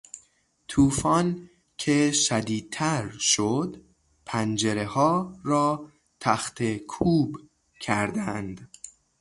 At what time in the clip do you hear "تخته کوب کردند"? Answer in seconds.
6.19-8.69